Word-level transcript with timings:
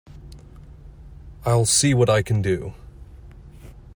I'll 1.45 1.67
see 1.67 1.93
what 1.93 2.09
I 2.09 2.23
can 2.23 2.41
do. 2.41 2.73